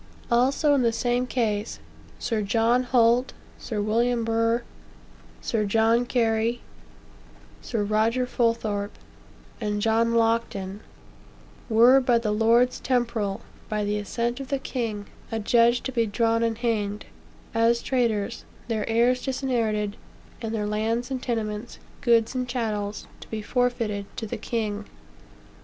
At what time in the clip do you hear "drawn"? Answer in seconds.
16.07-16.41